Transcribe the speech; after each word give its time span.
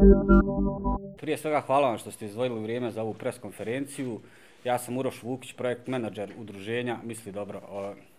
Thank 0.00 0.02
you. 0.02 1.03
Prije 1.16 1.36
svega 1.38 1.60
hvala 1.60 1.88
vam 1.88 1.98
što 1.98 2.10
ste 2.10 2.26
izdvojili 2.26 2.62
vrijeme 2.62 2.90
za 2.90 3.02
ovu 3.02 3.14
preskonferenciju. 3.14 4.20
Ja 4.64 4.78
sam 4.78 4.98
Uroš 4.98 5.22
Vukić, 5.22 5.52
projekt 5.52 5.86
menadžer 5.86 6.32
udruženja 6.38 6.98
Misli 7.02 7.32
dobro. 7.32 7.60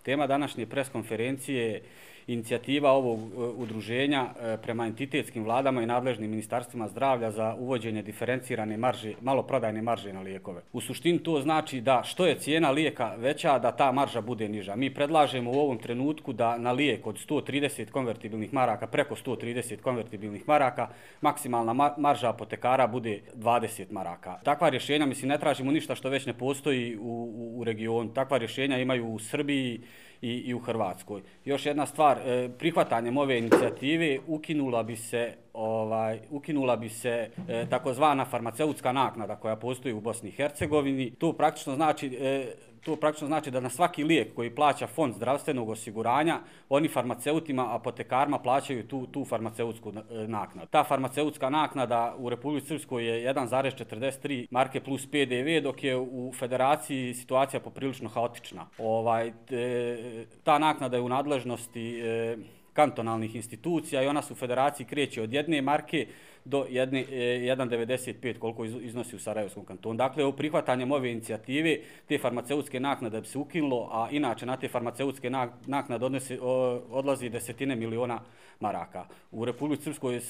Tema 0.04 0.28
današnje 0.28 0.66
preskonferencije 0.66 1.66
je 1.72 1.82
inicijativa 2.28 2.92
ovog 2.92 3.20
e, 3.20 3.38
udruženja 3.38 4.26
e, 4.26 4.58
prema 4.58 4.86
entitetskim 4.86 5.44
vladama 5.44 5.84
i 5.84 5.86
nadležnim 5.86 6.30
ministarstvima 6.30 6.88
zdravlja 6.88 7.32
za 7.32 7.56
uvođenje 7.60 8.02
diferencirane 8.02 8.78
marže, 8.78 9.14
maloprodajne 9.22 9.82
marže 9.82 10.14
na 10.14 10.22
lijekove. 10.22 10.62
U 10.74 10.82
suštini 10.82 11.20
to 11.20 11.42
znači 11.42 11.82
da 11.82 12.02
što 12.04 12.26
je 12.26 12.40
cijena 12.40 12.72
lijeka 12.72 13.16
veća, 13.18 13.60
da 13.60 13.72
ta 13.72 13.92
marža 13.92 14.22
bude 14.22 14.50
niža. 14.50 14.76
Mi 14.76 14.94
predlažemo 14.94 15.52
u 15.52 15.60
ovom 15.60 15.78
trenutku 15.78 16.34
da 16.34 16.58
na 16.58 16.72
lijek 16.72 17.08
od 17.08 17.16
130 17.30 17.92
konvertibilnih 17.92 18.54
maraka, 18.54 18.88
preko 18.88 19.16
130 19.16 19.82
konvertibilnih 19.82 20.48
maraka, 20.48 20.88
maksimalna 21.22 21.94
marža 21.98 22.30
apotekara 22.30 22.85
bude 22.88 23.22
20 23.36 23.92
maraka. 23.92 24.40
Takva 24.44 24.70
rješenja, 24.70 25.06
mislim, 25.06 25.30
ne 25.30 25.38
tražimo 25.38 25.72
ništa 25.72 25.96
što 25.96 26.10
već 26.10 26.26
ne 26.26 26.34
postoji 26.34 26.98
u, 26.98 27.02
u, 27.02 27.60
u 27.60 27.64
regionu. 27.64 28.14
Takva 28.14 28.38
rješenja 28.38 28.78
imaju 28.78 29.08
u 29.08 29.20
Srbiji, 29.20 29.82
i, 30.22 30.30
i 30.30 30.54
u 30.54 30.60
Hrvatskoj. 30.60 31.22
Još 31.46 31.66
jedna 31.66 31.86
stvar, 31.86 32.18
e, 32.18 32.50
prihvatanjem 32.58 33.18
ove 33.18 33.38
inicijative 33.38 34.20
ukinula 34.28 34.84
bi 34.84 34.96
se 34.96 35.34
ovaj 35.54 36.20
ukinula 36.30 36.76
bi 36.76 36.90
se 36.90 37.30
e, 37.48 37.66
takozvana 37.70 38.26
farmaceutska 38.26 38.92
naknada 38.92 39.36
koja 39.36 39.56
postoji 39.56 39.94
u 39.94 40.02
Bosni 40.02 40.30
i 40.30 40.32
Hercegovini. 40.32 41.12
To 41.12 41.34
praktično 41.34 41.76
znači 41.76 42.08
e, 42.08 42.46
to 42.86 42.96
praktično 42.96 43.28
znači 43.28 43.52
da 43.52 43.60
na 43.60 43.70
svaki 43.70 44.04
lijek 44.04 44.36
koji 44.36 44.56
plaća 44.56 44.88
fond 44.88 45.16
zdravstvenog 45.16 45.70
osiguranja, 45.70 46.40
oni 46.70 46.88
farmaceutima, 46.88 47.76
apotekarima 47.76 48.40
plaćaju 48.40 48.88
tu, 48.88 49.08
tu 49.08 49.26
farmaceutsku 49.26 49.90
e, 49.90 50.28
naknadu. 50.28 50.68
Ta 50.72 50.84
farmaceutska 50.84 51.50
naknada 51.50 52.16
u 52.18 52.30
Republike 52.30 52.68
Srpskoj 52.68 53.06
je 53.06 53.34
1,43 53.34 54.48
marke 54.52 54.80
plus 54.80 55.06
PDV, 55.06 55.64
dok 55.64 55.84
je 55.84 55.98
u 55.98 56.34
federaciji 56.40 57.14
situacija 57.14 57.60
poprilično 57.60 58.10
haotična. 58.10 58.68
Ovaj, 58.78 59.34
te, 59.48 59.98
ta 60.44 60.60
naknada 60.60 60.98
je 60.98 61.02
u 61.02 61.10
nadležnosti 61.10 62.00
e, 62.00 62.38
kantonalnih 62.76 63.36
institucija 63.36 64.04
i 64.04 64.08
ona 64.08 64.22
su 64.22 64.34
u 64.34 64.36
federaciji 64.36 64.86
kreće 64.86 65.22
od 65.22 65.34
jedne 65.34 65.62
marke 65.62 66.08
do 66.46 66.66
1,95 66.70 68.30
e, 68.30 68.34
koliko 68.40 68.66
iznosi 68.66 69.16
u 69.16 69.20
Sarajevskom 69.20 69.66
kantonu. 69.66 69.96
Dakle, 69.96 70.26
u 70.26 70.34
prihvatanjem 70.34 70.92
ove 70.92 71.12
inicijative 71.12 71.78
te 72.08 72.18
farmaceutske 72.18 72.80
naknade 72.80 73.22
bi 73.22 73.28
se 73.28 73.38
ukinulo, 73.38 73.90
a 73.92 74.08
inače 74.12 74.46
na 74.46 74.58
te 74.58 74.68
farmaceutske 74.68 75.30
naknade 75.66 76.06
odnesi, 76.06 76.38
odlazi 76.42 77.30
desetine 77.30 77.76
miliona 77.76 78.20
maraka. 78.60 79.06
U 79.32 79.46
Republike 79.46 79.84
Srpskoj 79.84 80.14
je 80.14 80.22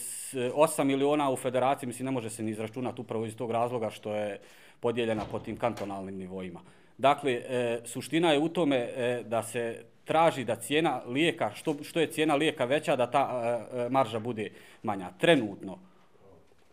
8 0.53 0.83
miliona, 0.83 1.31
u 1.31 1.35
federaciji 1.35 1.87
mislim 1.87 2.05
ne 2.05 2.11
može 2.11 2.29
se 2.29 2.43
ni 2.43 2.51
izračunati 2.51 3.01
upravo 3.01 3.25
iz 3.25 3.35
tog 3.35 3.51
razloga 3.51 3.89
što 3.89 4.15
je 4.15 4.39
podijeljena 4.79 5.25
po 5.31 5.39
tim 5.39 5.57
kantonalnim 5.57 6.17
nivoima. 6.17 6.61
Dakle, 6.97 7.31
e, 7.31 7.79
suština 7.85 8.31
je 8.31 8.39
u 8.39 8.49
tome 8.49 8.77
e, 8.77 9.23
da 9.25 9.43
se 9.43 9.83
traži 10.05 10.43
da 10.43 10.55
cijena 10.55 11.01
lijeka, 11.07 11.51
što, 11.53 11.75
što 11.83 11.99
je 11.99 12.07
cijena 12.07 12.35
lijeka 12.35 12.65
veća, 12.65 12.95
da 12.95 13.11
ta 13.11 13.29
e, 13.73 13.79
e 13.79 13.89
marža 13.89 14.19
bude 14.19 14.49
manja. 14.83 15.11
Trenutno, 15.17 15.77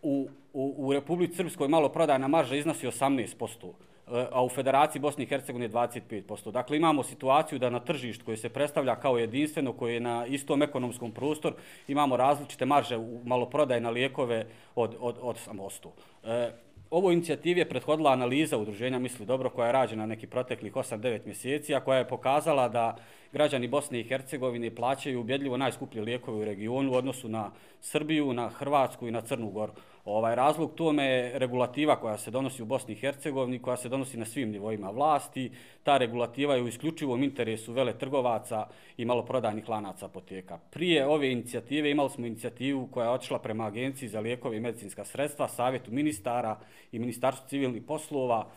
u, 0.01 0.27
u, 0.53 0.73
u 0.77 0.93
Republici 0.93 1.35
Srpskoj 1.35 1.67
malo 1.67 1.89
prodajna 1.89 2.27
marža 2.27 2.55
iznosi 2.55 2.87
18%, 2.87 3.71
e, 4.07 4.27
a 4.31 4.43
u 4.43 4.49
Federaciji 4.49 5.01
Bosne 5.01 5.23
i 5.23 5.27
Hercegovine 5.27 5.69
25%. 5.69 6.51
Dakle, 6.51 6.77
imamo 6.77 7.03
situaciju 7.03 7.59
da 7.59 7.69
na 7.69 7.79
tržištu 7.79 8.25
koje 8.25 8.37
se 8.37 8.49
predstavlja 8.49 8.95
kao 8.95 9.17
jedinstveno, 9.17 9.73
koje 9.73 9.93
je 9.93 9.99
na 9.99 10.25
istom 10.25 10.61
ekonomskom 10.61 11.11
prostoru, 11.11 11.55
imamo 11.87 12.17
različite 12.17 12.65
marže 12.65 12.97
u 12.97 13.21
maloprodajne 13.25 13.91
lijekove 13.91 14.45
od, 14.75 14.95
od, 14.99 15.17
od 15.21 15.37
8%. 15.47 15.87
E, 16.23 16.51
Ovo 16.93 17.11
inicijativi 17.11 17.59
je 17.59 17.69
prethodila 17.69 18.11
analiza 18.11 18.57
udruženja 18.57 18.99
Misli 18.99 19.25
dobro 19.25 19.49
koja 19.49 19.65
je 19.65 19.71
rađena 19.71 20.05
neki 20.05 20.27
proteklih 20.27 20.73
8-9 20.73 21.25
mjeseci, 21.25 21.75
a 21.75 21.79
koja 21.79 21.97
je 21.97 22.07
pokazala 22.07 22.67
da 22.69 22.97
građani 23.33 23.67
Bosne 23.67 23.99
i 23.99 24.03
Hercegovine 24.03 24.75
plaćaju 24.75 25.19
ubjedljivo 25.21 25.57
najskuplje 25.57 26.01
lijekove 26.01 26.37
u 26.37 26.45
regionu 26.45 26.91
u 26.91 26.95
odnosu 26.95 27.29
na 27.29 27.51
Srbiju, 27.81 28.33
na 28.33 28.49
Hrvatsku 28.49 29.07
i 29.07 29.11
na 29.11 29.21
Crnu 29.21 29.49
Goru. 29.49 29.73
Ovaj 30.05 30.35
razlog 30.35 30.71
tome 30.75 31.05
je 31.05 31.39
regulativa 31.39 31.95
koja 31.95 32.17
se 32.17 32.31
donosi 32.31 32.61
u 32.61 32.65
Bosni 32.65 32.93
i 32.93 32.97
Hercegovini, 32.97 33.59
koja 33.59 33.77
se 33.77 33.89
donosi 33.89 34.17
na 34.17 34.25
svim 34.25 34.51
nivoima 34.51 34.89
vlasti. 34.89 35.51
Ta 35.83 35.97
regulativa 35.97 36.55
je 36.55 36.61
u 36.61 36.67
isključivom 36.67 37.23
interesu 37.23 37.73
vele 37.73 37.93
trgovaca 37.97 38.67
i 38.97 39.05
maloprodajnih 39.05 39.69
lanaca 39.69 40.05
apoteka. 40.05 40.59
Prije 40.69 41.07
ove 41.07 41.31
inicijative 41.31 41.91
imali 41.91 42.09
smo 42.09 42.25
inicijativu 42.25 42.87
koja 42.87 43.05
je 43.05 43.11
otišla 43.11 43.39
prema 43.39 43.65
Agenciji 43.65 44.09
za 44.09 44.19
lijekove 44.19 44.57
i 44.57 44.59
medicinska 44.59 45.05
sredstva, 45.05 45.47
Savjetu 45.47 45.91
ministara 45.91 46.59
i 46.91 46.99
Ministarstvu 46.99 47.49
civilnih 47.49 47.83
poslova. 47.83 48.47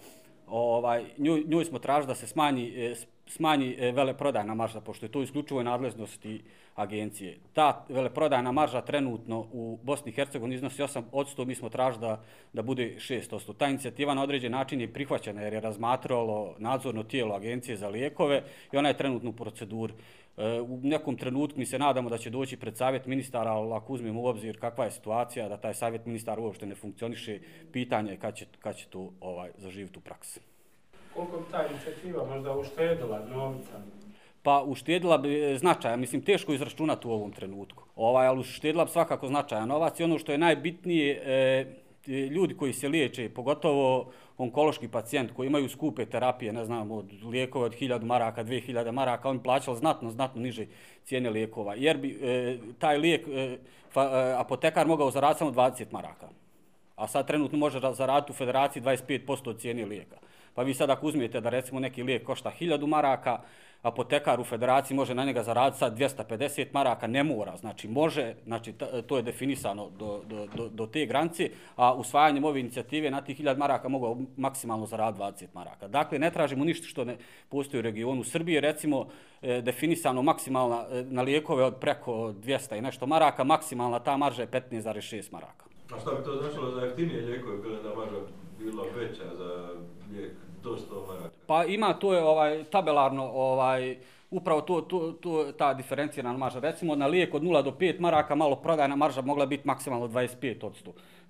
Ovaj, 0.47 1.04
nju, 1.19 1.38
nju 1.47 1.64
smo 1.64 1.78
tražili 1.78 2.06
da 2.06 2.14
se 2.14 2.26
smanji, 2.26 2.72
e, 2.76 2.94
smanji 3.26 3.76
e, 3.78 3.92
veleprodajna 3.92 4.54
marža, 4.54 4.81
pošto 4.81 5.06
je 5.06 5.12
to 5.12 5.22
isključivo 5.22 5.62
nadležnosti 5.62 6.42
agencije. 6.75 7.38
Ta 7.53 7.84
veleprodajna 7.88 8.53
marža 8.53 8.81
trenutno 8.81 9.47
u 9.53 9.78
Bosni 9.82 10.10
i 10.10 10.14
Hercegovini 10.14 10.54
iznosi 10.54 10.82
8%, 10.82 11.44
mi 11.44 11.54
smo 11.54 11.69
tražili 11.69 12.00
da, 12.00 12.22
da 12.53 12.62
bude 12.62 12.94
6%. 12.98 13.54
Ta 13.59 13.69
inicijativa 13.69 14.14
na 14.14 14.22
određen 14.22 14.53
način 14.53 14.81
je 14.81 14.92
prihvaćena 14.92 15.42
jer 15.42 15.53
je 15.53 15.60
razmatralo 15.60 16.54
nadzorno 16.59 17.03
tijelo 17.03 17.34
agencije 17.34 17.76
za 17.76 17.88
lijekove 17.88 18.42
i 18.72 18.76
ona 18.76 18.88
je 18.88 18.97
trenutno 18.97 19.31
u 19.31 19.32
proceduri. 19.32 19.94
E, 20.37 20.60
u 20.60 20.81
nekom 20.82 21.16
trenutku 21.16 21.58
mi 21.58 21.66
se 21.66 21.78
nadamo 21.78 22.10
da 22.10 22.19
će 22.19 22.31
doći 22.31 22.56
pred 22.56 22.76
savjet 22.76 23.06
ministara, 23.06 23.50
ali 23.50 23.72
ako 23.72 23.93
uzmemo 23.93 24.20
u 24.20 24.26
obzir 24.26 24.60
kakva 24.60 24.84
je 24.84 24.91
situacija, 24.91 25.48
da 25.48 25.56
taj 25.56 25.75
savjet 25.75 26.06
ministara 26.06 26.41
uopšte 26.41 26.66
ne 26.66 26.75
funkcioniše, 26.75 27.38
pitanje 27.72 28.10
je 28.10 28.16
kad 28.16 28.37
će, 28.37 28.47
kad 28.58 28.76
će 28.76 28.87
to 28.87 29.12
ovaj, 29.20 29.50
zaživiti 29.58 29.98
u 29.98 30.03
praksi. 30.03 30.41
Koliko 31.16 31.37
bi 31.37 31.44
ta 31.50 31.66
inicijativa 31.71 32.25
možda 32.25 32.56
uštedila 32.56 33.19
novca? 33.19 33.81
Pa 34.43 34.62
uštedila 34.62 35.19
bi 35.19 35.44
e, 35.44 35.59
značaja, 35.59 35.97
mislim 35.97 36.22
teško 36.22 36.53
izračunati 36.53 37.09
u 37.09 37.10
ovom 37.10 37.32
trenutku. 37.32 37.84
Ovaj, 37.97 38.27
ali 38.27 38.41
uštedila 38.41 38.84
bi 38.84 38.91
svakako 38.91 39.26
značaja 39.26 39.66
novac 39.66 40.00
i 40.00 40.05
ono 40.05 40.19
što 40.19 40.32
je 40.32 40.38
najbitnije, 40.38 41.22
e, 41.25 41.32
e, 42.06 42.10
ljudi 42.12 42.56
koji 42.56 42.72
se 42.72 42.88
liječe, 42.88 43.28
pogotovo 43.28 44.12
onkološki 44.38 44.88
pacijent 44.88 45.32
koji 45.32 45.47
imaju 45.47 45.69
skupe 45.69 46.06
terapije, 46.06 46.53
ne 46.53 46.65
znam, 46.65 46.91
od 46.91 47.12
lijekova 47.25 47.65
od 47.65 47.75
1000 47.75 48.05
maraka, 48.05 48.44
2000 48.44 48.93
maraka, 48.93 49.28
on 49.28 49.38
plaćali 49.38 49.76
znatno, 49.76 50.10
znatno 50.10 50.43
niže 50.43 50.66
cijene 51.05 51.31
lijekova. 51.31 51.75
Jer 51.75 51.97
bi 51.97 52.19
e, 52.22 52.59
taj 52.78 52.99
lijek 52.99 53.28
e, 53.28 53.59
fa, 53.91 54.03
e, 54.03 54.34
apotekar 54.38 54.87
mogao 54.87 55.10
zaraditi 55.10 55.38
samo 55.38 55.50
20 55.50 55.84
maraka. 55.91 56.28
A 56.97 57.06
sad 57.06 57.26
trenutno 57.26 57.59
može 57.59 57.81
zaraditi 57.93 58.32
u 58.32 58.34
federaciji 58.34 58.82
25% 58.82 59.50
od 59.50 59.60
cijene 59.60 59.84
lijeka. 59.84 60.16
Pa 60.56 60.62
vi 60.62 60.75
sad 60.75 60.91
ako 60.91 61.06
uzmijete 61.06 61.41
da 61.41 61.49
recimo 61.49 61.81
neki 61.81 62.03
lijek 62.03 62.25
košta 62.25 62.53
1000 62.61 62.87
maraka, 62.87 63.39
apotekar 63.83 64.41
u 64.41 64.44
federaciji 64.44 64.97
može 64.97 65.15
na 65.15 65.25
njega 65.25 65.43
zaraditi 65.43 65.78
sad 65.78 65.99
250 65.99 66.67
maraka, 66.72 67.06
ne 67.06 67.25
mora, 67.25 67.56
znači 67.56 67.89
može, 67.89 68.34
znači 68.44 68.72
to 69.06 69.17
je 69.17 69.22
definisano 69.22 69.91
do, 69.99 70.22
do, 70.27 70.47
do, 70.56 70.69
do 70.69 70.87
te 70.87 71.06
granice, 71.06 71.50
a 71.77 71.94
usvajanjem 71.94 72.44
ove 72.44 72.61
inicijative 72.61 73.11
na 73.11 73.21
tih 73.21 73.41
1000 73.41 73.56
maraka 73.56 73.89
mogu 73.89 74.22
maksimalno 74.37 74.87
zaraditi 74.87 75.22
20 75.22 75.47
maraka. 75.55 75.89
Dakle, 75.89 76.19
ne 76.19 76.31
tražimo 76.31 76.65
ništa 76.65 76.87
što 76.87 77.05
ne 77.05 77.17
postoji 77.49 77.78
u 77.78 77.83
regionu 77.83 78.25
Srbije, 78.25 78.61
recimo 78.61 79.06
e, 79.43 79.61
definisano 79.61 80.23
maksimalna 80.23 80.84
e, 80.91 81.05
na 81.09 81.23
lijekove 81.23 81.65
od 81.65 81.77
preko 81.81 82.12
200 82.12 82.78
i 82.78 82.81
nešto 82.81 83.06
maraka, 83.06 83.44
maksimalna 83.44 83.99
ta 83.99 84.17
marža 84.17 84.43
je 84.43 84.49
15,6 84.49 85.33
maraka. 85.33 85.65
A 85.94 86.00
šta 86.00 86.11
bi 86.15 86.25
to 86.25 86.37
značilo 86.43 86.71
za 86.71 86.81
jeftinije 86.81 87.21
lijekove, 87.21 87.56
bila 87.56 87.83
da 87.83 87.94
marža 87.94 88.21
bila 88.59 88.84
veća 88.97 89.25
za 89.37 89.56
lijek? 90.71 91.31
Pa 91.47 91.65
ima 91.65 91.94
to 91.94 92.15
je 92.15 92.22
ovaj 92.22 92.65
tabelarno 92.65 93.25
ovaj 93.25 93.97
upravo 94.31 94.60
to, 94.60 94.81
to, 94.81 95.12
to 95.12 95.53
ta 95.53 95.75
diferencirana 95.75 96.38
marža. 96.38 96.60
Recimo 96.60 96.97
na 96.97 97.06
lijek 97.06 97.34
od 97.34 97.43
0 97.43 97.62
do 97.62 97.71
5 97.71 98.00
maraka 98.00 98.34
malo 98.34 98.56
prodajna 98.56 98.97
marža 98.97 99.21
mogla 99.21 99.47
biti 99.47 99.66
maksimalno 99.66 100.09
25%. 100.09 100.71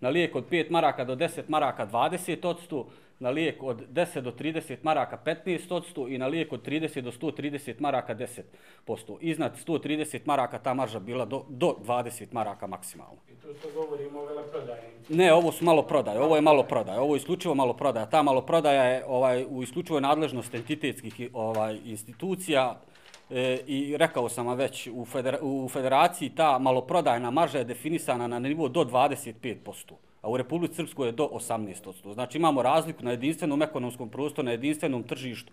Na 0.00 0.08
lijek 0.08 0.37
od 0.37 0.44
5 0.50 0.70
maraka 0.70 1.05
do 1.05 1.14
10 1.14 1.43
maraka 1.49 1.87
20%, 1.87 2.84
na 3.18 3.30
lijek 3.30 3.62
od 3.62 3.88
10 3.88 4.20
do 4.20 4.30
30 4.30 4.76
maraka 4.82 5.18
15% 5.24 6.14
i 6.14 6.18
na 6.18 6.26
lijek 6.26 6.52
od 6.52 6.66
30 6.66 7.00
do 7.00 7.10
130 7.10 7.74
maraka 7.80 8.14
10%. 8.86 9.16
Iznad 9.20 9.56
130 9.66 10.20
maraka 10.24 10.58
ta 10.58 10.74
marža 10.74 10.98
bila 10.98 11.24
do, 11.24 11.44
do 11.48 11.76
20 11.86 12.26
maraka 12.32 12.66
maksimalno. 12.66 13.16
I 13.32 13.34
to 13.34 13.48
što 13.60 13.68
govorimo 13.74 14.20
o 14.20 14.26
veleprodaju? 14.26 14.82
Ne, 15.08 15.32
ovo 15.32 15.52
su 15.52 15.64
malo 15.64 15.82
prodaje, 15.82 16.20
ovo 16.20 16.36
je 16.36 16.42
malo 16.42 16.62
prodaje, 16.62 17.00
ovo 17.00 17.14
je 17.14 17.18
isključivo 17.18 17.54
malo 17.54 17.72
prodaja. 17.72 18.06
Ta 18.06 18.22
malo 18.22 18.40
prodaja 18.40 18.84
je 18.84 19.04
ovaj, 19.06 19.44
u 19.48 19.62
isključivoj 19.62 20.00
nadležnosti 20.00 20.56
entitetskih 20.56 21.30
ovaj, 21.32 21.78
institucija 21.84 22.80
e, 23.30 23.58
i 23.66 23.96
rekao 23.96 24.28
sam 24.28 24.56
već, 24.56 24.88
u, 24.92 25.04
federa, 25.04 25.38
u 25.42 25.68
federaciji 25.68 26.30
ta 26.30 26.58
maloprodajna 26.58 27.30
marža 27.30 27.58
je 27.58 27.64
definisana 27.64 28.26
na 28.26 28.38
nivou 28.38 28.68
do 28.68 28.84
25% 28.84 30.06
a 30.26 30.31
u 30.31 30.37
Republici 30.37 30.75
Srpskoj 30.75 31.08
je 31.08 31.12
do 31.12 31.28
18%. 31.32 32.14
Znači 32.14 32.38
imamo 32.38 32.62
razliku 32.62 33.05
na 33.05 33.11
jedinstvenom 33.11 33.62
ekonomskom 33.62 34.08
prostoru, 34.08 34.46
na 34.46 34.50
jedinstvenom 34.50 35.02
tržištu 35.02 35.52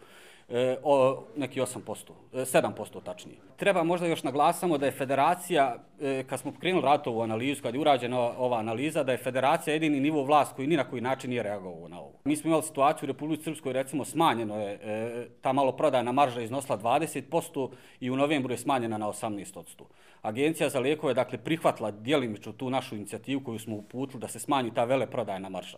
e, 0.50 0.78
o, 0.84 1.24
neki 1.38 1.62
8%, 1.62 2.12
e, 2.34 2.38
7% 2.38 3.04
tačnije. 3.04 3.38
Treba 3.56 3.84
možda 3.84 4.07
još 4.07 4.24
naglasamo 4.24 4.78
da 4.78 4.86
je 4.86 4.92
federacija, 4.92 5.75
e, 6.01 6.24
kad 6.30 6.40
smo 6.40 6.54
krenuli 6.60 6.86
ratovu 6.86 7.22
analizu, 7.22 7.62
kad 7.62 7.74
je 7.74 7.80
urađena 7.80 8.19
ova 8.19 8.57
analiza, 8.57 9.04
da 9.04 9.12
je 9.12 9.18
federacija 9.18 9.74
jedini 9.74 10.00
nivo 10.00 10.24
vlast 10.24 10.56
koji 10.56 10.68
ni 10.68 10.78
na 10.78 10.84
koji 10.84 11.01
način 11.01 11.30
nije 11.30 11.44
reagovao 11.44 11.88
na 11.88 12.00
ovo. 12.00 12.13
Mi 12.24 12.36
smo 12.36 12.48
imali 12.48 12.63
situaciju 12.63 13.07
u 13.07 13.12
Republici 13.12 13.44
Srpskoj, 13.44 13.74
recimo 13.74 14.06
smanjeno 14.06 14.60
je, 14.60 14.80
e, 14.84 15.28
ta 15.42 15.54
maloprodajna 15.54 16.12
marža 16.12 16.42
iznosila 16.42 16.78
20% 16.78 17.69
i 18.00 18.12
u 18.12 18.16
novembru 18.16 18.54
je 18.54 18.57
smanjena 18.57 18.98
na 18.98 19.07
18%. 19.07 19.84
Agencija 20.22 20.69
za 20.69 20.80
lijekove 20.80 21.13
dakle, 21.13 21.38
prihvatila 21.38 21.92
djelimično 21.92 22.51
tu 22.51 22.69
našu 22.69 22.96
inicijativu 22.96 23.42
koju 23.42 23.60
smo 23.60 23.75
uputili 23.75 24.22
da 24.22 24.28
se 24.28 24.39
smanji 24.39 24.74
ta 24.74 24.84
veleprodajna 24.84 25.50
marža. 25.50 25.78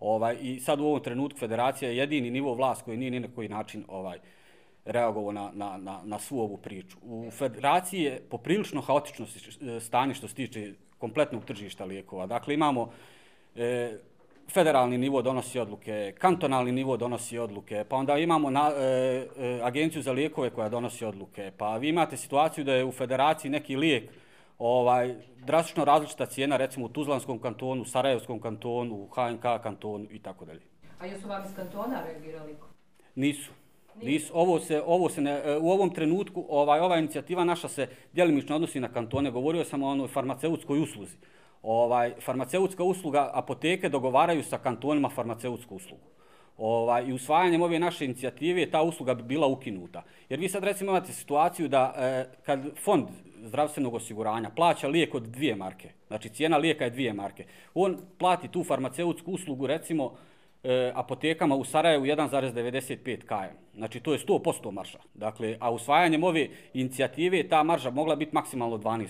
Ovaj, 0.00 0.36
I 0.40 0.60
sad 0.60 0.80
u 0.80 0.84
ovom 0.84 1.02
trenutku 1.02 1.38
federacija 1.38 1.90
je 1.90 1.96
jedini 1.96 2.30
nivo 2.30 2.54
vlast 2.54 2.82
koji 2.82 2.96
nije 2.96 3.10
ni 3.10 3.20
na 3.20 3.28
koji 3.34 3.48
način 3.48 3.84
ovaj, 3.88 4.18
reagovao 4.84 5.32
na, 5.32 5.50
na, 5.54 5.76
na, 5.76 6.00
na 6.04 6.18
svu 6.18 6.40
ovu 6.40 6.56
priču. 6.56 6.96
U 7.02 7.30
federaciji 7.30 8.02
je 8.02 8.20
poprilično 8.30 8.80
haotično 8.80 9.26
stanje 9.80 10.14
što 10.14 10.28
se 10.28 10.34
tiče 10.34 10.72
kompletnog 10.98 11.44
tržišta 11.44 11.84
lijekova. 11.84 12.26
Dakle, 12.26 12.54
imamo 12.54 12.92
e, 13.56 13.98
federalni 14.48 14.98
nivo 14.98 15.22
donosi 15.22 15.58
odluke, 15.58 16.14
kantonalni 16.18 16.72
nivo 16.72 16.96
donosi 16.96 17.38
odluke, 17.38 17.84
pa 17.88 17.96
onda 17.96 18.18
imamo 18.18 18.50
na, 18.50 18.70
e, 18.76 18.82
e, 19.38 19.60
agenciju 19.62 20.02
za 20.02 20.12
lijekove 20.12 20.50
koja 20.50 20.68
donosi 20.68 21.04
odluke, 21.04 21.52
pa 21.56 21.76
vi 21.76 21.88
imate 21.88 22.16
situaciju 22.16 22.64
da 22.64 22.74
je 22.74 22.84
u 22.84 22.92
federaciji 22.92 23.50
neki 23.50 23.76
lijek 23.76 24.10
ovaj, 24.58 25.14
drastično 25.46 25.84
različita 25.84 26.26
cijena, 26.26 26.56
recimo 26.56 26.86
u 26.86 26.88
Tuzlanskom 26.88 27.38
kantonu, 27.38 27.84
Sarajevskom 27.84 28.40
kantonu, 28.40 29.08
HNK 29.14 29.62
kantonu 29.62 30.06
i 30.10 30.18
tako 30.18 30.44
dalje. 30.44 30.60
A 30.98 31.06
jesu 31.06 31.28
vam 31.28 31.44
iz 31.44 31.54
kantona 31.56 32.02
reagirali? 32.06 32.56
Nisu. 33.14 33.52
Nisu. 34.02 34.32
Ovo 34.34 34.60
se, 34.60 34.82
ovo 34.86 35.08
se 35.08 35.20
ne, 35.20 35.30
e, 35.44 35.58
u 35.58 35.70
ovom 35.70 35.90
trenutku, 35.90 36.46
ovaj, 36.48 36.80
ova 36.80 36.98
inicijativa 36.98 37.44
naša 37.44 37.68
se 37.68 37.88
djelimično 38.12 38.56
odnosi 38.56 38.80
na 38.80 38.88
kantone. 38.88 39.30
Govorio 39.30 39.64
sam 39.64 39.82
o 39.82 39.88
onoj 39.88 40.08
farmaceutskoj 40.08 40.82
usluzi. 40.82 41.16
Ovaj, 41.62 42.14
farmaceutska 42.20 42.84
usluga, 42.84 43.30
apoteke 43.34 43.88
dogovaraju 43.88 44.42
sa 44.42 44.58
kantonima 44.58 45.08
farmaceutsku 45.08 45.76
uslugu. 45.76 46.06
Ovaj, 46.58 47.06
I 47.06 47.12
usvajanjem 47.12 47.62
ove 47.62 47.78
naše 47.78 48.04
inicijative 48.04 48.70
ta 48.70 48.82
usluga 48.82 49.14
bi 49.14 49.22
bila 49.22 49.46
ukinuta. 49.46 50.02
Jer 50.28 50.40
vi 50.40 50.48
sad 50.48 50.64
recimo 50.64 50.90
imate 50.90 51.12
situaciju 51.12 51.68
da 51.68 51.94
e, 51.96 52.24
kad 52.42 52.60
fond 52.84 53.08
zdravstvenog 53.48 53.94
osiguranja 53.94 54.50
plaća 54.50 54.88
lijek 54.88 55.14
od 55.14 55.22
dvije 55.22 55.56
marke, 55.56 55.90
znači 56.06 56.28
cijena 56.28 56.56
lijeka 56.56 56.84
je 56.84 56.90
dvije 56.90 57.12
marke, 57.12 57.44
on 57.74 57.98
plati 58.18 58.48
tu 58.48 58.64
farmaceutsku 58.64 59.32
uslugu 59.32 59.66
recimo 59.66 60.14
e, 60.62 60.92
apotekama 60.94 61.56
u 61.56 61.64
Sarajevu 61.64 62.04
1,95 62.04 63.20
km. 63.20 63.56
Znači 63.76 64.00
to 64.00 64.12
je 64.12 64.18
100% 64.18 64.70
marža. 64.70 64.98
Dakle, 65.14 65.56
a 65.60 65.70
usvajanjem 65.70 66.24
ove 66.24 66.48
inicijative 66.74 67.48
ta 67.48 67.62
marža 67.62 67.90
mogla 67.90 68.16
biti 68.16 68.34
maksimalno 68.34 68.78
12%. 68.78 69.06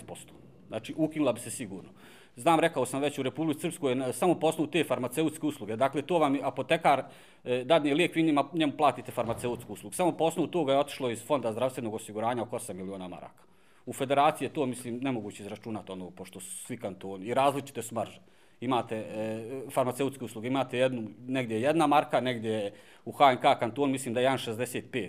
Znači 0.69 0.94
ukinula 0.96 1.32
bi 1.32 1.40
se 1.40 1.50
sigurno. 1.50 1.90
Znam, 2.38 2.61
rekao 2.61 2.87
sam 2.87 3.00
već 3.00 3.19
u 3.19 3.23
Republici 3.23 3.61
Srpskoj, 3.61 3.96
samo 4.12 4.35
poslu 4.35 4.67
te 4.67 4.85
farmaceutske 4.85 5.46
usluge. 5.46 5.76
Dakle, 5.76 6.02
to 6.02 6.19
vam 6.19 6.38
apotekar 6.43 7.02
e, 7.44 7.64
dadne 7.64 7.94
lijek, 7.94 8.14
vi 8.14 8.23
njima, 8.23 8.44
njemu 8.52 8.73
platite 8.76 9.12
farmaceutsku 9.12 9.73
uslugu. 9.73 9.94
Samo 9.94 10.12
poslu 10.12 10.46
toga 10.46 10.73
je 10.73 10.79
otišlo 10.79 11.11
iz 11.11 11.26
Fonda 11.26 11.52
zdravstvenog 11.52 11.94
osiguranja 11.94 12.43
oko 12.43 12.56
8 12.58 12.73
miliona 12.73 13.08
maraka. 13.08 13.47
U 13.88 13.93
federaciji 13.93 14.46
je 14.46 14.52
to, 14.52 14.67
mislim, 14.67 14.99
nemoguće 15.02 15.43
izračunati, 15.43 15.93
ono, 15.93 16.11
pošto 16.11 16.40
su 16.40 16.56
svi 16.56 16.76
kantoni 16.76 17.26
i 17.26 17.35
različite 17.35 17.82
su 17.82 17.94
marže. 17.94 18.20
Imate 18.61 18.96
e, 18.96 19.70
farmaceutske 19.70 20.25
usluge, 20.25 20.49
imate 20.49 20.79
jednu, 20.79 21.08
negdje 21.26 21.61
jedna 21.61 21.87
marka, 21.87 22.20
negdje 22.20 22.73
u 23.05 23.12
HNK 23.12 23.58
kanton, 23.61 23.90
mislim 23.90 24.14
da 24.14 24.20
je 24.20 24.29
1,65 24.29 25.08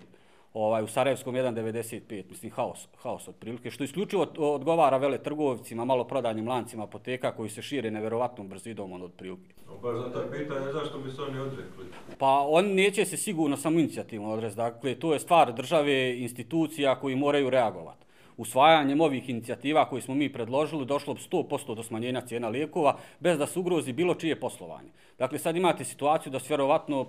ovaj, 0.54 0.84
u 0.84 0.88
Sarajevskom 0.88 1.36
1,95, 1.36 2.24
mislim, 2.30 2.52
haos, 2.52 2.88
haos 2.98 3.28
od 3.28 3.36
prilike, 3.36 3.72
što 3.72 3.84
isključivo 3.84 4.28
odgovara 4.38 4.98
vele 4.98 5.18
trgovcima, 5.18 5.86
malo 5.86 6.04
prodajnim 6.04 6.48
lancima 6.48 6.84
apoteka 6.84 7.31
koji 7.31 7.50
se 7.50 7.62
šire 7.62 7.92
neverovatnom 7.92 8.48
brzinom 8.48 9.02
od 9.02 9.12
prilike. 9.14 9.54
Pa 9.81 9.94
za 9.94 10.12
ta 10.14 10.31
pitanje, 10.31 10.72
zašto 10.74 11.00
bi 11.00 11.12
se 11.12 11.22
oni 11.22 11.40
odrekli? 11.40 11.86
Pa 12.18 12.46
on 12.48 12.66
neće 12.66 13.06
se 13.06 13.18
sigurno 13.18 13.58
samo 13.58 13.80
inicijativno 13.80 14.31
odrez, 14.31 14.56
dakle, 14.56 14.96
to 14.96 15.14
je 15.14 15.20
stvar 15.20 15.54
države, 15.54 16.20
institucija 16.20 17.00
koji 17.00 17.16
moraju 17.16 17.50
reagovati. 17.50 18.08
Usvajanjem 18.39 19.01
ovih 19.01 19.30
inicijativa 19.30 19.89
koje 19.89 20.01
smo 20.01 20.15
mi 20.15 20.33
predložili, 20.33 20.86
došlo 20.86 21.13
bi 21.13 21.19
100% 21.19 21.75
do 21.75 21.83
smanjenja 21.83 22.21
cijena 22.21 22.50
lijekova, 22.50 22.95
bez 23.19 23.38
da 23.38 23.47
se 23.47 23.59
ugrozi 23.59 23.94
bilo 23.94 24.15
čije 24.15 24.39
poslovanje. 24.39 24.89
Dakle, 25.18 25.39
sad 25.39 25.56
imate 25.56 25.83
situaciju 25.83 26.31
da 26.31 26.39
se 26.39 26.45
vjerovatno 26.50 27.07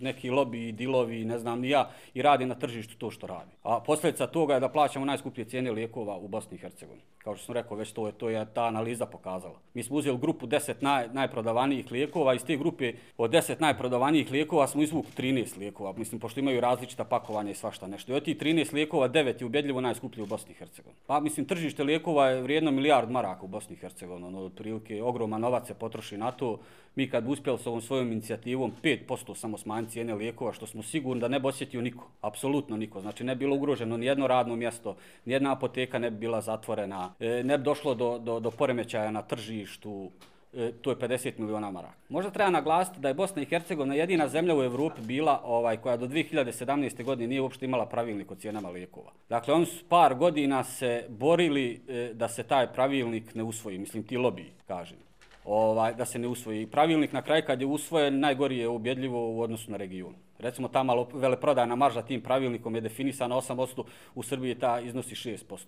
neki 0.00 0.30
lobby, 0.30 0.72
dilovi, 0.72 1.24
ne 1.24 1.38
znam 1.38 1.60
ni 1.60 1.68
ja, 1.68 1.90
i 2.14 2.22
radi 2.22 2.46
na 2.46 2.54
tržištu 2.54 2.96
to 2.98 3.10
što 3.10 3.26
radi. 3.26 3.50
A 3.62 3.80
posljedica 3.80 4.26
toga 4.26 4.54
je 4.54 4.60
da 4.60 4.68
plaćamo 4.68 5.04
najskuplje 5.04 5.44
cijene 5.44 5.72
lijekova 5.72 6.16
u 6.16 6.28
Bosni 6.28 6.56
i 6.56 6.60
Hercegovini. 6.60 7.02
Kao 7.18 7.36
što 7.36 7.46
sam 7.46 7.54
rekao, 7.54 7.76
već 7.76 7.92
to 7.92 8.06
je, 8.06 8.12
to 8.12 8.30
je 8.30 8.46
ta 8.54 8.64
analiza 8.64 9.06
pokazala. 9.06 9.58
Mi 9.74 9.82
smo 9.82 9.96
uzeli 9.96 10.18
grupu 10.18 10.46
10 10.46 10.74
naj, 10.80 11.08
najprodavanijih 11.12 11.92
lijekova, 11.92 12.34
iz 12.34 12.44
te 12.44 12.56
grupe 12.56 12.92
od 13.18 13.30
10 13.30 13.60
najprodavanijih 13.60 14.30
lijekova 14.30 14.66
smo 14.66 14.82
izvukli 14.82 15.12
13 15.16 15.58
lijekova, 15.58 15.92
mislim, 15.92 16.20
pošto 16.20 16.40
imaju 16.40 16.60
različita 16.60 17.04
pakovanja 17.04 17.50
i 17.50 17.54
svašta 17.54 17.86
nešto. 17.86 18.12
I 18.12 18.14
od 18.14 18.24
tih 18.24 18.36
13 18.36 18.74
lijekova, 18.74 19.08
9 19.08 19.40
je 19.40 19.46
ubedljivo 19.46 19.80
najskuplji 19.80 20.22
u 20.22 20.26
Bosni 20.26 20.52
i 20.52 20.54
Hercegovini. 20.54 21.00
Pa, 21.06 21.20
mislim, 21.20 21.46
tržište 21.46 21.84
lijekova 21.84 22.28
je 22.28 22.42
vrijedno 22.42 22.70
milijard 22.70 23.10
maraka 23.10 23.44
u 23.44 23.48
Bosni 23.48 23.76
i 23.76 23.78
Hercegovini. 23.78 24.26
Ono, 24.26 24.38
otprilike, 24.38 25.02
ogroman 25.02 25.40
novac 25.40 25.66
se 25.66 25.74
potroši 25.74 26.16
na 26.16 26.30
to. 26.30 26.58
Mi 26.94 27.10
kad 27.10 27.28
uspjeli 27.28 27.58
s 27.58 27.66
ovom 27.66 27.80
svojom 27.80 28.12
inicijativom 28.12 28.72
5% 28.82 29.34
samo 29.34 29.58
smanjiti 29.80 29.92
cijene 29.92 30.14
lijekova, 30.14 30.52
što 30.52 30.66
smo 30.66 30.82
sigurni 30.82 31.20
da 31.20 31.28
ne 31.28 31.40
bi 31.40 31.48
osjetio 31.48 31.80
niko, 31.80 32.08
apsolutno 32.20 32.76
niko. 32.76 33.00
Znači 33.00 33.24
ne 33.24 33.34
bi 33.34 33.38
bilo 33.38 33.56
ugroženo 33.56 33.96
ni 33.96 34.06
jedno 34.06 34.26
radno 34.26 34.56
mjesto, 34.56 34.96
ni 35.24 35.32
jedna 35.32 35.52
apoteka 35.52 35.98
ne 35.98 36.10
bi 36.10 36.18
bila 36.18 36.40
zatvorena, 36.40 37.14
e, 37.20 37.42
ne 37.44 37.58
bi 37.58 37.64
došlo 37.64 37.94
do, 37.94 38.18
do, 38.18 38.40
do 38.40 38.50
poremećaja 38.50 39.10
na 39.10 39.22
tržištu, 39.22 40.10
e, 40.54 40.72
to 40.82 40.90
je 40.90 40.96
50 40.96 41.38
miliona 41.38 41.70
maraka. 41.70 41.94
Možda 42.08 42.30
treba 42.30 42.50
naglasiti 42.50 43.00
da 43.00 43.08
je 43.08 43.14
Bosna 43.14 43.42
i 43.42 43.46
Hercegovina 43.46 43.94
jedina 43.94 44.28
zemlja 44.28 44.56
u 44.56 44.62
Evropi 44.62 45.00
bila 45.02 45.40
ovaj 45.44 45.76
koja 45.76 45.96
do 45.96 46.06
2017. 46.06 47.04
godine 47.04 47.28
nije 47.28 47.40
uopšte 47.40 47.64
imala 47.64 47.86
pravilnik 47.86 48.30
o 48.30 48.34
cijenama 48.34 48.70
lijekova. 48.70 49.12
Dakle, 49.28 49.54
oni 49.54 49.66
su 49.66 49.84
par 49.88 50.14
godina 50.14 50.64
se 50.64 51.06
borili 51.08 51.80
e, 51.88 52.10
da 52.14 52.28
se 52.28 52.42
taj 52.42 52.72
pravilnik 52.72 53.34
ne 53.34 53.42
usvoji, 53.42 53.78
mislim 53.78 54.02
ti 54.02 54.16
lobiji, 54.16 54.52
kažem 54.66 55.09
ovaj, 55.50 55.94
da 55.94 56.04
se 56.04 56.18
ne 56.18 56.28
usvoji. 56.28 56.66
Pravilnik 56.66 57.12
na 57.12 57.22
kraju 57.22 57.42
kad 57.46 57.60
je 57.60 57.66
usvojen, 57.66 58.20
najgori 58.20 58.58
je 58.58 58.68
ubjedljivo 58.68 59.30
u 59.30 59.40
odnosu 59.40 59.70
na 59.70 59.76
region. 59.76 60.14
Recimo, 60.38 60.68
ta 60.68 60.82
malo 60.82 61.08
veleprodajna 61.14 61.76
marža 61.76 62.02
tim 62.02 62.20
pravilnikom 62.20 62.74
je 62.74 62.80
definisana 62.80 63.36
8%, 63.36 63.84
u 64.14 64.22
Srbiji 64.22 64.54
ta 64.54 64.80
iznosi 64.80 65.14
6%. 65.14 65.58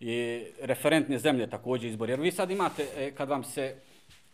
I 0.00 0.42
referentne 0.62 1.18
zemlje 1.18 1.50
također 1.50 1.90
izbor. 1.90 2.10
Jer 2.10 2.20
vi 2.20 2.30
sad 2.30 2.50
imate, 2.50 2.86
e, 2.96 3.10
kad 3.10 3.28
vam 3.28 3.44
se, 3.44 3.74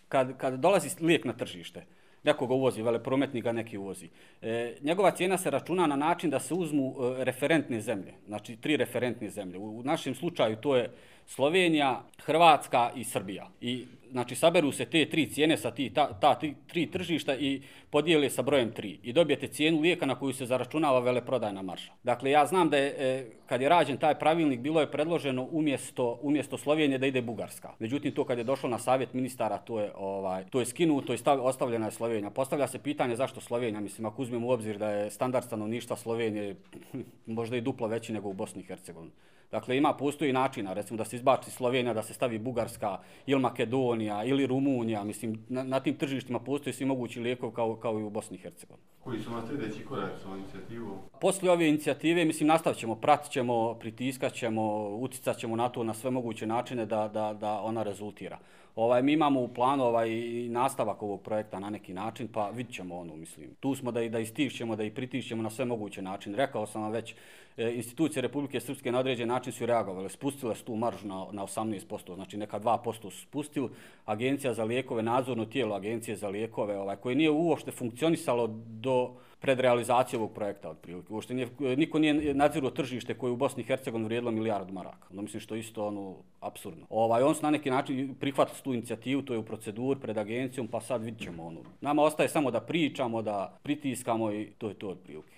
kad, 0.08 0.36
kad 0.36 0.60
dolazi 0.60 0.88
lijek 1.00 1.24
na 1.24 1.32
tržište, 1.32 1.84
nekog 2.24 2.50
uvozi, 2.50 2.82
veleprometnik 2.82 3.44
ga 3.44 3.52
neki 3.52 3.78
uvozi. 3.78 4.08
E, 4.42 4.76
njegova 4.80 5.10
cijena 5.10 5.38
se 5.38 5.50
računa 5.50 5.86
na 5.86 5.96
način 5.96 6.30
da 6.30 6.40
se 6.40 6.54
uzmu 6.54 6.94
e, 6.94 7.24
referentne 7.24 7.80
zemlje, 7.80 8.14
znači 8.26 8.56
tri 8.56 8.76
referentne 8.76 9.28
zemlje. 9.30 9.58
U, 9.58 9.78
u 9.78 9.82
našem 9.82 10.14
slučaju 10.14 10.56
to 10.56 10.76
je 10.76 10.90
Slovenija, 11.26 12.02
Hrvatska 12.18 12.90
i 12.96 13.04
Srbija. 13.04 13.48
I 13.60 13.86
znači 14.14 14.34
saberu 14.34 14.72
se 14.72 14.84
te 14.84 15.08
tri 15.10 15.26
cijene 15.26 15.56
sa 15.56 15.70
ti, 15.70 15.90
ta, 15.90 16.12
ta 16.20 16.34
tri, 16.34 16.54
tri 16.66 16.86
tržišta 16.86 17.34
i 17.36 17.62
podijele 17.90 18.30
sa 18.30 18.42
brojem 18.42 18.70
tri. 18.72 18.98
I 19.02 19.12
dobijete 19.12 19.48
cijenu 19.48 19.80
lijeka 19.80 20.06
na 20.06 20.14
koju 20.14 20.32
se 20.32 20.46
zaračunava 20.46 21.00
veleprodajna 21.00 21.62
marša. 21.62 21.92
Dakle, 22.02 22.30
ja 22.30 22.46
znam 22.46 22.70
da 22.70 22.76
je, 22.76 22.94
e, 22.98 23.26
kad 23.46 23.60
je 23.60 23.68
rađen 23.68 23.96
taj 23.96 24.14
pravilnik, 24.18 24.60
bilo 24.60 24.80
je 24.80 24.90
predloženo 24.90 25.48
umjesto, 25.50 26.18
umjesto 26.22 26.58
Slovenije 26.58 26.98
da 26.98 27.06
ide 27.06 27.22
Bugarska. 27.22 27.72
Međutim, 27.78 28.12
to 28.12 28.24
kad 28.24 28.38
je 28.38 28.44
došlo 28.44 28.68
na 28.68 28.78
savjet 28.78 29.14
ministara, 29.14 29.58
to 29.58 29.80
je, 29.80 29.90
ovaj, 29.96 30.44
to 30.50 30.60
je 30.60 30.66
skinuto 30.66 31.14
i 31.14 31.18
stav, 31.18 31.46
ostavljena 31.46 31.86
je 31.86 31.92
Slovenija. 31.92 32.30
Postavlja 32.30 32.66
se 32.66 32.78
pitanje 32.78 33.16
zašto 33.16 33.40
Slovenija. 33.40 33.80
Mislim, 33.80 34.06
ako 34.06 34.22
uzmemo 34.22 34.46
u 34.46 34.50
obzir 34.50 34.78
da 34.78 34.90
je 34.90 35.10
standard 35.10 35.46
stanovništva 35.46 35.96
Slovenije 35.96 36.56
možda 37.26 37.56
i 37.56 37.60
duplo 37.60 37.88
veći 37.88 38.12
nego 38.12 38.28
u 38.28 38.32
Bosni 38.32 38.62
i 38.62 38.66
Hercegovini. 38.66 39.12
Dakle, 39.50 39.76
ima 39.76 39.92
postoji 39.92 40.32
načina, 40.32 40.72
recimo 40.72 40.96
da 40.96 41.04
se 41.04 41.16
izbači 41.16 41.50
Slovenija, 41.50 41.94
da 41.94 42.02
se 42.02 42.14
stavi 42.14 42.38
Bugarska 42.38 42.98
ili 43.26 43.40
Makedonija 43.40 44.24
ili 44.24 44.46
Rumunija, 44.46 45.04
mislim, 45.04 45.44
na, 45.48 45.62
na 45.62 45.80
tim 45.80 45.96
tržištima 45.96 46.38
postoji 46.38 46.74
svi 46.74 46.84
mogući 46.84 47.20
lijekov 47.20 47.50
kao, 47.50 47.76
kao 47.76 48.00
i 48.00 48.02
u 48.02 48.10
Bosni 48.10 48.36
i 48.36 48.40
Hercegovini. 48.40 48.86
Koji 49.00 49.20
su 49.20 49.30
vam 49.30 49.46
sljedeći 49.48 49.84
korak 49.84 50.12
sa 50.22 50.28
ovom 50.28 50.38
inicijativom? 50.38 50.98
Poslije 51.20 51.52
ove 51.52 51.68
inicijative, 51.68 52.24
mislim, 52.24 52.48
nastavit 52.48 52.78
ćemo, 52.78 52.94
pratit 52.94 53.32
ćemo, 53.32 53.74
pritiskat 53.74 54.32
ćemo, 54.32 54.88
uticat 54.88 55.36
ćemo 55.36 55.56
na 55.56 55.68
to 55.68 55.84
na 55.84 55.94
sve 55.94 56.10
moguće 56.10 56.46
načine 56.46 56.86
da, 56.86 57.08
da, 57.08 57.34
da 57.34 57.60
ona 57.60 57.82
rezultira. 57.82 58.38
Ovaj, 58.76 59.02
mi 59.02 59.12
imamo 59.12 59.40
u 59.40 59.48
planu 59.48 59.84
ovaj, 59.84 60.10
nastavak 60.48 61.02
ovog 61.02 61.22
projekta 61.22 61.60
na 61.60 61.70
neki 61.70 61.94
način, 61.94 62.28
pa 62.28 62.50
vidit 62.50 62.74
ćemo 62.74 62.98
ono, 62.98 63.16
mislim. 63.16 63.54
Tu 63.60 63.74
smo 63.74 63.92
da, 63.92 64.02
i, 64.02 64.08
da 64.08 64.18
istišćemo, 64.18 64.76
da 64.76 64.84
i 64.84 64.90
pritišćemo 64.90 65.42
na 65.42 65.50
sve 65.50 65.64
moguće 65.64 66.02
načine. 66.02 66.36
Rekao 66.36 66.66
sam 66.66 66.82
vam 66.82 66.92
već, 66.92 67.14
e, 67.56 67.72
institucije 67.74 68.22
Republike 68.22 68.60
Srpske 68.60 68.92
na 68.92 68.98
određen 68.98 69.28
način 69.28 69.52
su 69.52 69.66
reagovali, 69.66 70.10
spustile 70.10 70.54
su 70.54 70.64
tu 70.64 70.76
maržu 70.76 71.08
na, 71.08 71.26
na 71.32 71.42
18%, 71.42 72.14
znači 72.14 72.36
neka 72.36 72.60
2% 72.60 73.10
su 73.10 73.20
spustili. 73.20 73.68
Agencija 74.04 74.54
za 74.54 74.64
lijekove, 74.64 75.02
nadzorno 75.02 75.44
tijelo 75.44 75.74
Agencije 75.74 76.16
za 76.16 76.28
lijekove, 76.28 76.78
ovaj, 76.78 76.96
koje 76.96 77.16
nije 77.16 77.30
uopšte 77.30 77.70
funkcionisalo 77.70 78.46
do 78.66 79.14
pred 79.44 79.60
realizaciju 79.60 80.20
ovog 80.20 80.32
projekta 80.32 80.70
otprilike. 80.70 81.12
Uopšte 81.12 81.34
nije, 81.34 81.48
niko 81.76 81.98
nije 81.98 82.34
nadziruo 82.34 82.70
tržište 82.70 83.14
koje 83.14 83.32
u 83.32 83.36
Bosni 83.36 83.62
i 83.62 83.66
Hercegovini 83.66 84.06
vrijedilo 84.06 84.30
milijardu 84.30 84.72
maraka. 84.72 85.06
Ono 85.12 85.22
mislim 85.22 85.40
što 85.40 85.54
je 85.54 85.60
isto 85.60 85.86
ono 85.86 86.14
apsurdno. 86.40 86.86
Ovaj 86.90 87.22
on 87.22 87.34
su 87.34 87.42
na 87.42 87.50
neki 87.50 87.70
način 87.70 88.14
prihvatili 88.20 88.58
tu 88.64 88.74
inicijativu, 88.74 89.22
to 89.22 89.32
je 89.32 89.38
u 89.38 89.44
proceduri 89.44 90.00
pred 90.00 90.18
agencijom, 90.18 90.68
pa 90.68 90.80
sad 90.80 91.02
vidjet 91.02 91.22
ćemo 91.22 91.46
ono. 91.46 91.60
Nama 91.80 92.02
ostaje 92.02 92.28
samo 92.28 92.50
da 92.50 92.60
pričamo, 92.60 93.22
da 93.22 93.58
pritiskamo 93.62 94.32
i 94.32 94.46
to 94.58 94.68
je 94.68 94.74
to 94.74 94.88
otprilike. 94.88 95.34